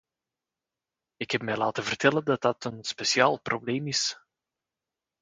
Ik 1.17 1.31
heb 1.31 1.41
mij 1.41 1.57
laten 1.57 1.83
vertellen 1.83 2.23
dat 2.25 2.41
dat 2.41 2.63
een 2.63 2.83
speciaal 2.83 3.39
probleem 3.41 3.87
is. 3.87 4.19